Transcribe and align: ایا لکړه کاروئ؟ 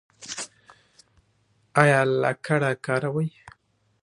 ایا 1.81 1.99
لکړه 2.23 2.71
کاروئ؟ 2.85 3.29